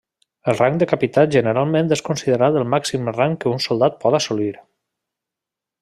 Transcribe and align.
El 0.51 0.55
rang 0.59 0.77
de 0.83 0.85
capità 0.91 1.25
generalment 1.35 1.93
és 1.97 2.03
considerat 2.09 2.57
el 2.63 2.65
màxim 2.75 3.13
rang 3.19 3.37
que 3.45 3.53
un 3.55 3.63
soldat 3.69 4.01
pot 4.07 4.19
assolir. 4.23 4.53